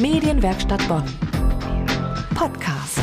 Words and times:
Medienwerkstatt 0.00 0.86
Bonn. 0.86 1.02
Podcast. 2.36 3.00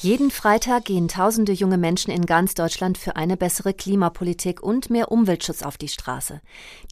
Jeden 0.00 0.32
Freitag 0.32 0.86
gehen 0.86 1.06
tausende 1.06 1.52
junge 1.52 1.78
Menschen 1.78 2.10
in 2.10 2.26
ganz 2.26 2.54
Deutschland 2.54 2.98
für 2.98 3.14
eine 3.14 3.36
bessere 3.36 3.74
Klimapolitik 3.74 4.60
und 4.60 4.90
mehr 4.90 5.12
Umweltschutz 5.12 5.62
auf 5.62 5.78
die 5.78 5.86
Straße. 5.86 6.40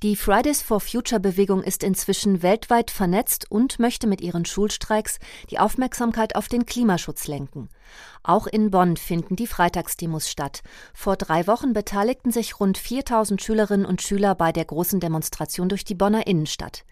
Die 0.05 0.15
Fridays 0.15 0.63
for 0.63 0.79
Future 0.79 1.21
Bewegung 1.21 1.65
ist 1.65 1.83
inzwischen 1.83 2.45
weltweit 2.45 2.93
vernetzt 2.93 3.51
und 3.51 3.81
möchte 3.81 4.07
mit 4.07 4.21
ihren 4.21 4.45
Schulstreiks 4.45 5.19
die 5.51 5.59
Aufmerksamkeit 5.59 6.37
auf 6.37 6.47
den 6.47 6.65
Klimaschutz 6.65 7.27
lenken. 7.27 7.69
Auch 8.23 8.47
in 8.47 8.71
Bonn 8.71 8.97
finden 8.97 9.37
die 9.37 9.47
Freitagsdemos 9.47 10.29
statt. 10.29 10.63
Vor 10.95 11.17
drei 11.17 11.47
Wochen 11.47 11.73
beteiligten 11.73 12.33
sich 12.33 12.59
rund 12.59 12.79
4000 12.79 13.41
Schülerinnen 13.41 13.87
und 13.87 14.03
Schüler 14.03 14.35
bei 14.35 14.53
der 14.53 14.65
großen 14.65 15.01
Demonstration 15.01 15.69
durch 15.69 15.85
die 15.85 15.95
Bonner 15.95 16.27
Innenstadt. 16.27 16.85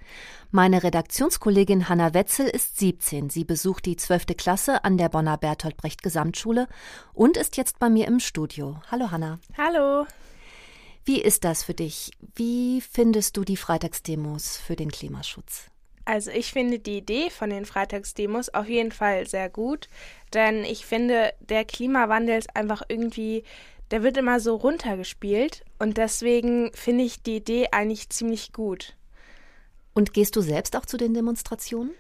Meine 0.51 0.83
Redaktionskollegin 0.83 1.89
Hanna 1.89 2.15
Wetzel 2.15 2.47
ist 2.47 2.79
17. 2.79 3.31
Sie 3.31 3.45
besucht 3.45 3.87
die 3.87 3.97
12. 3.97 4.37
Klasse 4.37 4.85
an 4.85 4.97
der 4.97 5.09
Bonner 5.09 5.37
Bertolt 5.37 5.77
Brecht 5.77 6.03
Gesamtschule 6.03 6.69
und 7.13 7.37
ist 7.37 7.57
jetzt 7.57 7.79
bei 7.79 7.91
mir 7.91 8.07
im 8.07 8.21
Studio. 8.21 8.81
Hallo 8.91 9.11
Hanna. 9.11 9.41
Hallo. 9.59 10.07
Wie 11.05 11.21
ist 11.21 11.45
das 11.45 11.65
für 11.65 11.75
dich? 11.75 12.13
Wie 12.35 12.81
findest 12.81 13.37
du 13.37 13.45
die 13.45 13.59
Freitagsdemos 13.59 14.57
für 14.57 14.77
den 14.77 14.91
Klimaschutz? 14.91 15.67
Also 16.05 16.31
ich 16.31 16.53
finde 16.53 16.79
die 16.79 16.99
Idee 16.99 17.31
von 17.31 17.51
den 17.51 17.65
Freitagsdemos 17.65 18.51
auf 18.51 18.69
jeden 18.69 18.93
Fall 18.93 19.27
sehr 19.27 19.49
gut, 19.49 19.89
denn 20.35 20.65
ich 20.65 20.85
finde, 20.85 21.33
der 21.41 21.65
Klimawandel 21.65 22.39
ist 22.39 22.55
einfach 22.55 22.83
irgendwie, 22.89 23.45
der 23.91 24.03
wird 24.03 24.17
immer 24.19 24.39
so 24.41 24.57
runtergespielt 24.57 25.65
und 25.79 25.97
deswegen 25.97 26.71
finde 26.75 27.05
ich 27.05 27.23
die 27.23 27.37
Idee 27.37 27.69
eigentlich 27.73 28.11
ziemlich 28.11 28.53
gut. 28.53 28.97
Und 29.95 30.13
gehst 30.13 30.37
du 30.37 30.41
selbst 30.41 30.77
auch 30.77 30.85
zu 30.85 30.97
den 30.97 31.15
Demonstrationen? 31.15 31.93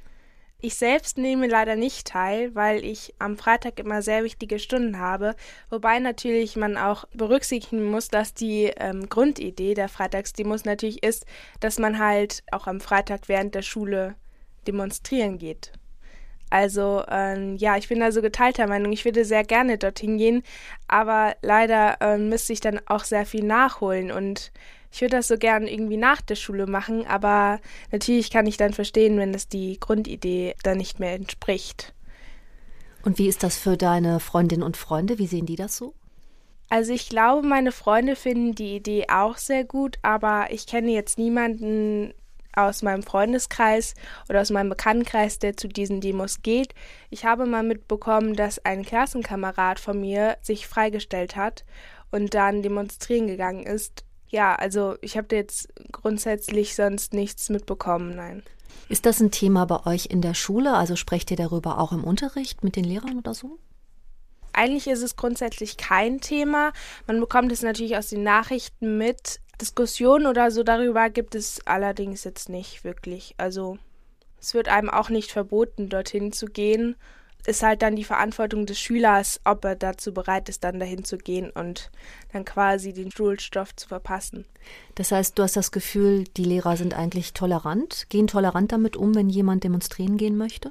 Ich 0.64 0.76
selbst 0.76 1.18
nehme 1.18 1.46
leider 1.46 1.76
nicht 1.76 2.06
teil, 2.06 2.54
weil 2.54 2.86
ich 2.86 3.12
am 3.18 3.36
Freitag 3.36 3.78
immer 3.78 4.00
sehr 4.00 4.24
wichtige 4.24 4.58
Stunden 4.58 4.98
habe, 4.98 5.36
wobei 5.68 5.98
natürlich 5.98 6.56
man 6.56 6.78
auch 6.78 7.04
berücksichtigen 7.12 7.84
muss, 7.84 8.08
dass 8.08 8.32
die 8.32 8.72
ähm, 8.78 9.10
Grundidee 9.10 9.74
der 9.74 9.90
Freitagsdemos 9.90 10.64
natürlich 10.64 11.02
ist, 11.02 11.26
dass 11.60 11.78
man 11.78 11.98
halt 11.98 12.44
auch 12.50 12.66
am 12.66 12.80
Freitag 12.80 13.28
während 13.28 13.54
der 13.54 13.60
Schule 13.60 14.14
demonstrieren 14.66 15.36
geht. 15.36 15.70
Also 16.48 17.04
ähm, 17.10 17.56
ja, 17.56 17.76
ich 17.76 17.88
bin 17.88 18.00
da 18.00 18.10
so 18.10 18.22
geteilter 18.22 18.66
Meinung. 18.66 18.90
Ich 18.90 19.04
würde 19.04 19.26
sehr 19.26 19.44
gerne 19.44 19.76
dorthin 19.76 20.16
gehen, 20.16 20.42
aber 20.88 21.36
leider 21.42 21.98
ähm, 22.00 22.30
müsste 22.30 22.54
ich 22.54 22.60
dann 22.60 22.80
auch 22.86 23.04
sehr 23.04 23.26
viel 23.26 23.44
nachholen 23.44 24.10
und 24.10 24.50
ich 24.94 25.00
würde 25.00 25.16
das 25.16 25.26
so 25.26 25.36
gern 25.36 25.66
irgendwie 25.66 25.96
nach 25.96 26.22
der 26.22 26.36
Schule 26.36 26.68
machen, 26.68 27.04
aber 27.04 27.58
natürlich 27.90 28.30
kann 28.30 28.46
ich 28.46 28.56
dann 28.56 28.72
verstehen, 28.72 29.18
wenn 29.18 29.34
es 29.34 29.48
die 29.48 29.80
Grundidee 29.80 30.54
dann 30.62 30.78
nicht 30.78 31.00
mehr 31.00 31.14
entspricht. 31.14 31.92
Und 33.02 33.18
wie 33.18 33.26
ist 33.26 33.42
das 33.42 33.58
für 33.58 33.76
deine 33.76 34.20
Freundinnen 34.20 34.62
und 34.62 34.76
Freunde? 34.76 35.18
Wie 35.18 35.26
sehen 35.26 35.46
die 35.46 35.56
das 35.56 35.76
so? 35.76 35.94
Also 36.68 36.92
ich 36.92 37.08
glaube, 37.08 37.44
meine 37.44 37.72
Freunde 37.72 38.14
finden 38.14 38.54
die 38.54 38.76
Idee 38.76 39.06
auch 39.12 39.36
sehr 39.36 39.64
gut, 39.64 39.98
aber 40.02 40.46
ich 40.50 40.64
kenne 40.64 40.92
jetzt 40.92 41.18
niemanden 41.18 42.14
aus 42.52 42.82
meinem 42.82 43.02
Freundeskreis 43.02 43.94
oder 44.28 44.42
aus 44.42 44.50
meinem 44.50 44.68
Bekanntenkreis, 44.68 45.40
der 45.40 45.56
zu 45.56 45.66
diesen 45.66 46.02
Demos 46.02 46.42
geht. 46.42 46.72
Ich 47.10 47.24
habe 47.24 47.46
mal 47.46 47.64
mitbekommen, 47.64 48.36
dass 48.36 48.64
ein 48.64 48.84
Klassenkamerad 48.84 49.80
von 49.80 50.00
mir 50.00 50.36
sich 50.40 50.68
freigestellt 50.68 51.34
hat 51.34 51.64
und 52.12 52.34
dann 52.34 52.62
demonstrieren 52.62 53.26
gegangen 53.26 53.66
ist 53.66 54.04
ja, 54.34 54.56
also 54.56 54.96
ich 55.00 55.16
habe 55.16 55.34
jetzt 55.36 55.68
grundsätzlich 55.92 56.74
sonst 56.74 57.14
nichts 57.14 57.50
mitbekommen, 57.50 58.16
nein. 58.16 58.42
Ist 58.88 59.06
das 59.06 59.20
ein 59.20 59.30
Thema 59.30 59.64
bei 59.64 59.86
euch 59.86 60.06
in 60.06 60.20
der 60.20 60.34
Schule? 60.34 60.74
Also 60.74 60.96
sprecht 60.96 61.30
ihr 61.30 61.36
darüber 61.36 61.78
auch 61.78 61.92
im 61.92 62.02
Unterricht 62.02 62.64
mit 62.64 62.74
den 62.74 62.84
Lehrern 62.84 63.16
oder 63.16 63.32
so? 63.32 63.58
Eigentlich 64.52 64.88
ist 64.88 65.02
es 65.02 65.14
grundsätzlich 65.14 65.76
kein 65.76 66.20
Thema. 66.20 66.72
Man 67.06 67.20
bekommt 67.20 67.52
es 67.52 67.62
natürlich 67.62 67.96
aus 67.96 68.08
den 68.08 68.24
Nachrichten 68.24 68.98
mit. 68.98 69.40
Diskussionen 69.60 70.26
oder 70.26 70.50
so 70.50 70.64
darüber 70.64 71.10
gibt 71.10 71.36
es 71.36 71.64
allerdings 71.64 72.24
jetzt 72.24 72.48
nicht 72.48 72.82
wirklich. 72.82 73.36
Also 73.38 73.78
es 74.40 74.52
wird 74.52 74.66
einem 74.66 74.90
auch 74.90 75.10
nicht 75.10 75.30
verboten, 75.30 75.88
dorthin 75.88 76.32
zu 76.32 76.46
gehen 76.46 76.96
ist 77.46 77.62
halt 77.62 77.82
dann 77.82 77.96
die 77.96 78.04
Verantwortung 78.04 78.66
des 78.66 78.78
Schülers, 78.78 79.40
ob 79.44 79.64
er 79.64 79.76
dazu 79.76 80.12
bereit 80.14 80.48
ist, 80.48 80.64
dann 80.64 80.80
dahin 80.80 81.04
zu 81.04 81.18
gehen 81.18 81.50
und 81.50 81.90
dann 82.32 82.44
quasi 82.44 82.92
den 82.92 83.10
Schulstoff 83.10 83.74
zu 83.76 83.88
verpassen. 83.88 84.46
Das 84.94 85.12
heißt, 85.12 85.38
du 85.38 85.42
hast 85.42 85.56
das 85.56 85.72
Gefühl, 85.72 86.24
die 86.36 86.44
Lehrer 86.44 86.76
sind 86.76 86.94
eigentlich 86.94 87.34
tolerant, 87.34 88.06
gehen 88.08 88.26
tolerant 88.26 88.72
damit 88.72 88.96
um, 88.96 89.14
wenn 89.14 89.28
jemand 89.28 89.64
demonstrieren 89.64 90.16
gehen 90.16 90.36
möchte? 90.36 90.70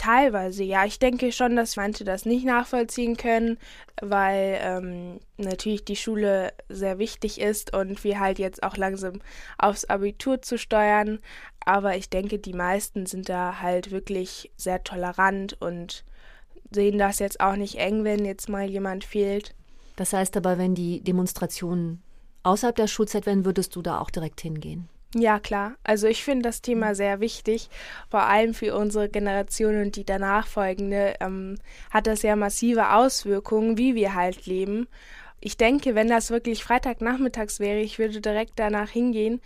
Teilweise, 0.00 0.64
ja. 0.64 0.86
Ich 0.86 0.98
denke 0.98 1.30
schon, 1.30 1.56
dass 1.56 1.76
manche 1.76 2.04
das 2.04 2.24
nicht 2.24 2.46
nachvollziehen 2.46 3.18
können, 3.18 3.58
weil 4.00 4.58
ähm, 4.62 5.20
natürlich 5.36 5.84
die 5.84 5.94
Schule 5.94 6.54
sehr 6.70 6.98
wichtig 6.98 7.38
ist 7.38 7.76
und 7.76 8.02
wir 8.02 8.18
halt 8.18 8.38
jetzt 8.38 8.62
auch 8.62 8.78
langsam 8.78 9.20
aufs 9.58 9.84
Abitur 9.84 10.40
zu 10.40 10.56
steuern. 10.56 11.18
Aber 11.66 11.98
ich 11.98 12.08
denke, 12.08 12.38
die 12.38 12.54
meisten 12.54 13.04
sind 13.04 13.28
da 13.28 13.60
halt 13.60 13.90
wirklich 13.90 14.50
sehr 14.56 14.82
tolerant 14.82 15.60
und 15.60 16.06
sehen 16.70 16.96
das 16.96 17.18
jetzt 17.18 17.40
auch 17.40 17.56
nicht 17.56 17.74
eng, 17.74 18.02
wenn 18.02 18.24
jetzt 18.24 18.48
mal 18.48 18.70
jemand 18.70 19.04
fehlt. 19.04 19.54
Das 19.96 20.14
heißt 20.14 20.34
aber, 20.38 20.56
wenn 20.56 20.74
die 20.74 21.02
Demonstrationen 21.02 22.02
außerhalb 22.42 22.74
der 22.74 22.86
Schulzeit 22.86 23.26
wären, 23.26 23.44
würdest 23.44 23.76
du 23.76 23.82
da 23.82 24.00
auch 24.00 24.08
direkt 24.08 24.40
hingehen? 24.40 24.88
Ja, 25.14 25.40
klar. 25.40 25.74
Also 25.82 26.06
ich 26.06 26.22
finde 26.22 26.42
das 26.42 26.62
Thema 26.62 26.94
sehr 26.94 27.18
wichtig, 27.18 27.68
vor 28.08 28.22
allem 28.22 28.54
für 28.54 28.76
unsere 28.76 29.08
Generation 29.08 29.82
und 29.82 29.96
die 29.96 30.04
danach 30.04 30.46
folgende 30.46 31.14
ähm, 31.20 31.58
hat 31.90 32.06
das 32.06 32.22
ja 32.22 32.36
massive 32.36 32.92
Auswirkungen, 32.92 33.76
wie 33.76 33.96
wir 33.96 34.14
halt 34.14 34.46
leben. 34.46 34.86
Ich 35.40 35.56
denke, 35.56 35.94
wenn 35.94 36.08
das 36.08 36.30
wirklich 36.30 36.62
Freitagnachmittags 36.62 37.58
wäre, 37.58 37.80
ich 37.80 37.98
würde 37.98 38.20
direkt 38.20 38.52
danach 38.56 38.90
hingehen. 38.90 39.40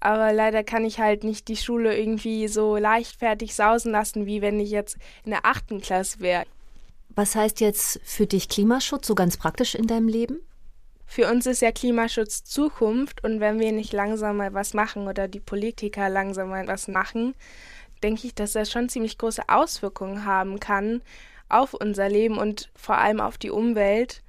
Aber 0.00 0.32
leider 0.32 0.62
kann 0.62 0.84
ich 0.84 1.00
halt 1.00 1.24
nicht 1.24 1.48
die 1.48 1.56
Schule 1.56 1.96
irgendwie 1.96 2.46
so 2.46 2.76
leichtfertig 2.76 3.56
sausen 3.56 3.90
lassen, 3.90 4.26
wie 4.26 4.40
wenn 4.40 4.60
ich 4.60 4.70
jetzt 4.70 4.96
in 5.24 5.32
der 5.32 5.44
achten 5.44 5.80
Klasse 5.80 6.20
wäre. 6.20 6.44
Was 7.08 7.34
heißt 7.34 7.60
jetzt 7.60 7.98
für 8.04 8.26
dich 8.26 8.48
Klimaschutz 8.48 9.08
so 9.08 9.16
ganz 9.16 9.36
praktisch 9.36 9.74
in 9.74 9.88
deinem 9.88 10.06
Leben? 10.06 10.38
Für 11.10 11.30
uns 11.30 11.46
ist 11.46 11.62
ja 11.62 11.72
Klimaschutz 11.72 12.44
Zukunft 12.44 13.24
und 13.24 13.40
wenn 13.40 13.58
wir 13.58 13.72
nicht 13.72 13.94
langsam 13.94 14.36
mal 14.36 14.52
was 14.52 14.74
machen 14.74 15.08
oder 15.08 15.26
die 15.26 15.40
Politiker 15.40 16.10
langsam 16.10 16.50
mal 16.50 16.66
was 16.68 16.86
machen, 16.86 17.34
denke 18.02 18.26
ich, 18.26 18.34
dass 18.34 18.52
das 18.52 18.70
schon 18.70 18.90
ziemlich 18.90 19.16
große 19.16 19.48
Auswirkungen 19.48 20.26
haben 20.26 20.60
kann 20.60 21.00
auf 21.48 21.72
unser 21.72 22.10
Leben 22.10 22.36
und 22.36 22.70
vor 22.76 22.98
allem 22.98 23.20
auf 23.20 23.38
die 23.38 23.50
Umwelt. 23.50 24.22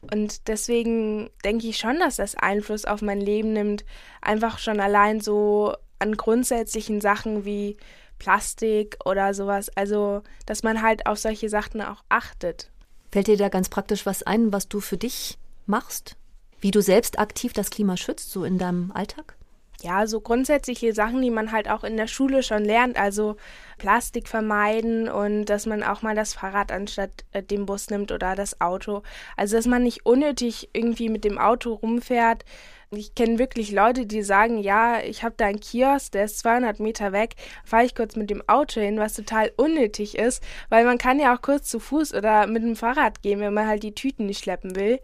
Und 0.00 0.48
deswegen 0.48 1.28
denke 1.44 1.66
ich 1.66 1.76
schon, 1.76 1.98
dass 1.98 2.16
das 2.16 2.34
Einfluss 2.34 2.86
auf 2.86 3.02
mein 3.02 3.20
Leben 3.20 3.52
nimmt, 3.52 3.84
einfach 4.22 4.58
schon 4.58 4.80
allein 4.80 5.20
so 5.20 5.76
an 5.98 6.16
grundsätzlichen 6.16 7.02
Sachen 7.02 7.44
wie 7.44 7.76
Plastik 8.18 8.96
oder 9.04 9.34
sowas. 9.34 9.70
Also, 9.76 10.22
dass 10.46 10.62
man 10.62 10.80
halt 10.80 11.06
auf 11.06 11.18
solche 11.18 11.50
Sachen 11.50 11.82
auch 11.82 12.02
achtet. 12.08 12.70
Fällt 13.12 13.26
dir 13.26 13.36
da 13.36 13.50
ganz 13.50 13.68
praktisch 13.68 14.06
was 14.06 14.22
ein, 14.22 14.50
was 14.50 14.66
du 14.66 14.80
für 14.80 14.96
dich 14.96 15.36
machst? 15.66 16.16
Wie 16.62 16.70
du 16.70 16.80
selbst 16.80 17.18
aktiv 17.18 17.52
das 17.52 17.70
Klima 17.70 17.96
schützt, 17.96 18.30
so 18.30 18.44
in 18.44 18.56
deinem 18.56 18.92
Alltag? 18.92 19.36
Ja, 19.82 20.06
so 20.06 20.20
grundsätzliche 20.20 20.94
Sachen, 20.94 21.22
die 21.22 21.30
man 21.30 21.50
halt 21.50 21.68
auch 21.68 21.82
in 21.82 21.96
der 21.96 22.06
Schule 22.06 22.44
schon 22.44 22.64
lernt, 22.64 22.96
also 22.96 23.36
Plastik 23.78 24.28
vermeiden 24.28 25.08
und 25.08 25.46
dass 25.46 25.66
man 25.66 25.82
auch 25.82 26.02
mal 26.02 26.14
das 26.14 26.34
Fahrrad 26.34 26.70
anstatt 26.70 27.24
äh, 27.32 27.42
dem 27.42 27.66
Bus 27.66 27.90
nimmt 27.90 28.12
oder 28.12 28.36
das 28.36 28.60
Auto. 28.60 29.02
Also 29.36 29.56
dass 29.56 29.66
man 29.66 29.82
nicht 29.82 30.06
unnötig 30.06 30.70
irgendwie 30.72 31.08
mit 31.08 31.24
dem 31.24 31.36
Auto 31.36 31.72
rumfährt. 31.72 32.44
Ich 32.92 33.16
kenne 33.16 33.40
wirklich 33.40 33.72
Leute, 33.72 34.06
die 34.06 34.22
sagen, 34.22 34.58
ja, 34.58 35.00
ich 35.00 35.24
habe 35.24 35.34
da 35.36 35.46
einen 35.46 35.58
Kiosk, 35.58 36.12
der 36.12 36.26
ist 36.26 36.38
200 36.38 36.78
Meter 36.78 37.10
weg, 37.10 37.34
fahre 37.64 37.84
ich 37.84 37.96
kurz 37.96 38.14
mit 38.14 38.30
dem 38.30 38.48
Auto 38.48 38.80
hin, 38.80 38.98
was 38.98 39.14
total 39.14 39.50
unnötig 39.56 40.16
ist, 40.16 40.44
weil 40.68 40.84
man 40.84 40.98
kann 40.98 41.18
ja 41.18 41.34
auch 41.34 41.42
kurz 41.42 41.68
zu 41.68 41.80
Fuß 41.80 42.14
oder 42.14 42.46
mit 42.46 42.62
dem 42.62 42.76
Fahrrad 42.76 43.22
gehen, 43.22 43.40
wenn 43.40 43.54
man 43.54 43.66
halt 43.66 43.82
die 43.82 43.94
Tüten 43.94 44.26
nicht 44.26 44.44
schleppen 44.44 44.76
will. 44.76 45.00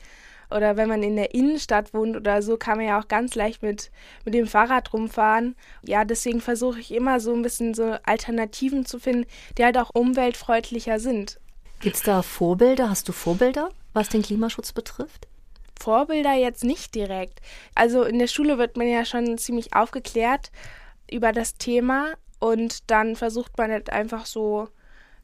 Oder 0.50 0.76
wenn 0.76 0.88
man 0.88 1.02
in 1.02 1.16
der 1.16 1.34
Innenstadt 1.34 1.92
wohnt 1.92 2.16
oder 2.16 2.40
so, 2.42 2.56
kann 2.56 2.78
man 2.78 2.86
ja 2.86 3.00
auch 3.00 3.08
ganz 3.08 3.34
leicht 3.34 3.62
mit, 3.62 3.90
mit 4.24 4.34
dem 4.34 4.46
Fahrrad 4.46 4.92
rumfahren. 4.92 5.56
Ja, 5.82 6.04
deswegen 6.04 6.40
versuche 6.40 6.80
ich 6.80 6.92
immer 6.92 7.20
so 7.20 7.34
ein 7.34 7.42
bisschen 7.42 7.74
so 7.74 7.96
Alternativen 8.04 8.86
zu 8.86 8.98
finden, 8.98 9.26
die 9.56 9.64
halt 9.64 9.76
auch 9.76 9.90
umweltfreundlicher 9.92 11.00
sind. 11.00 11.38
Gibt 11.80 11.96
es 11.96 12.02
da 12.02 12.22
Vorbilder? 12.22 12.90
Hast 12.90 13.08
du 13.08 13.12
Vorbilder, 13.12 13.70
was 13.92 14.08
den 14.08 14.22
Klimaschutz 14.22 14.72
betrifft? 14.72 15.28
Vorbilder 15.78 16.32
jetzt 16.32 16.64
nicht 16.64 16.94
direkt. 16.94 17.40
Also 17.74 18.02
in 18.02 18.18
der 18.18 18.26
Schule 18.26 18.58
wird 18.58 18.76
man 18.76 18.88
ja 18.88 19.04
schon 19.04 19.38
ziemlich 19.38 19.74
aufgeklärt 19.74 20.50
über 21.10 21.32
das 21.32 21.54
Thema 21.54 22.14
und 22.40 22.90
dann 22.90 23.16
versucht 23.16 23.56
man 23.58 23.70
halt 23.70 23.90
einfach 23.90 24.26
so 24.26 24.68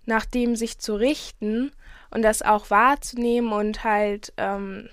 nach 0.06 0.26
dem 0.26 0.54
sich 0.54 0.78
zu 0.78 0.94
richten 0.94 1.72
und 2.10 2.22
das 2.22 2.42
auch 2.42 2.70
wahrzunehmen 2.70 3.52
und 3.52 3.84
halt 3.84 4.32
ähm, 4.36 4.88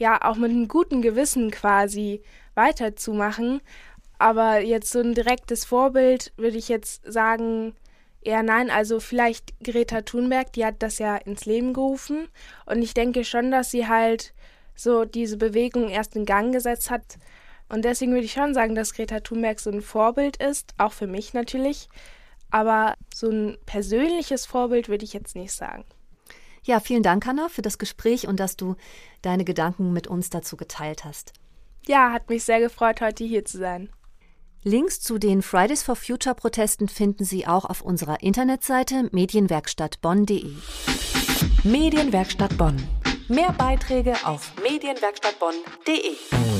ja 0.00 0.18
auch 0.24 0.34
mit 0.34 0.50
einem 0.50 0.66
guten 0.66 1.02
Gewissen 1.02 1.52
quasi 1.52 2.22
weiterzumachen. 2.54 3.60
Aber 4.18 4.60
jetzt 4.60 4.90
so 4.90 4.98
ein 5.00 5.14
direktes 5.14 5.64
Vorbild 5.64 6.32
würde 6.36 6.58
ich 6.58 6.68
jetzt 6.68 7.02
sagen, 7.10 7.74
Ja, 8.22 8.42
nein, 8.42 8.70
also 8.70 9.00
vielleicht 9.00 9.54
Greta 9.62 10.02
Thunberg, 10.02 10.52
die 10.52 10.64
hat 10.66 10.82
das 10.82 10.98
ja 10.98 11.16
ins 11.16 11.46
Leben 11.46 11.72
gerufen. 11.72 12.28
Und 12.66 12.82
ich 12.82 12.92
denke 12.92 13.24
schon, 13.24 13.50
dass 13.50 13.70
sie 13.70 13.88
halt 13.88 14.34
so 14.74 15.04
diese 15.06 15.36
Bewegung 15.38 15.88
erst 15.88 16.16
in 16.16 16.26
Gang 16.26 16.52
gesetzt 16.52 16.90
hat. 16.90 17.18
Und 17.70 17.84
deswegen 17.84 18.12
würde 18.12 18.24
ich 18.24 18.32
schon 18.32 18.52
sagen, 18.52 18.74
dass 18.74 18.92
Greta 18.92 19.20
Thunberg 19.20 19.60
so 19.60 19.70
ein 19.70 19.80
Vorbild 19.80 20.36
ist, 20.36 20.74
auch 20.76 20.92
für 20.92 21.06
mich 21.06 21.32
natürlich. 21.34 21.88
Aber 22.50 22.94
so 23.14 23.30
ein 23.30 23.56
persönliches 23.64 24.44
Vorbild 24.44 24.88
würde 24.88 25.04
ich 25.04 25.12
jetzt 25.12 25.36
nicht 25.36 25.52
sagen. 25.52 25.84
Ja, 26.62 26.80
vielen 26.80 27.02
Dank, 27.02 27.26
Hanna, 27.26 27.48
für 27.48 27.62
das 27.62 27.78
Gespräch 27.78 28.26
und 28.26 28.38
dass 28.38 28.56
du 28.56 28.76
deine 29.22 29.44
Gedanken 29.44 29.92
mit 29.92 30.06
uns 30.06 30.30
dazu 30.30 30.56
geteilt 30.56 31.04
hast. 31.04 31.32
Ja, 31.86 32.12
hat 32.12 32.28
mich 32.28 32.44
sehr 32.44 32.60
gefreut, 32.60 33.00
heute 33.00 33.24
hier 33.24 33.44
zu 33.44 33.58
sein. 33.58 33.90
Links 34.62 35.00
zu 35.00 35.18
den 35.18 35.40
Fridays 35.40 35.82
for 35.82 35.96
Future 35.96 36.34
Protesten 36.34 36.88
finden 36.88 37.24
Sie 37.24 37.46
auch 37.46 37.64
auf 37.64 37.80
unserer 37.80 38.22
Internetseite 38.22 39.08
medienwerkstattbonn.de. 39.10 40.52
Medienwerkstatt 41.64 42.56
Bonn. 42.58 42.76
Mehr 43.28 43.52
Beiträge 43.52 44.14
auf 44.24 44.52
medienwerkstattbonn.de. 44.62 46.59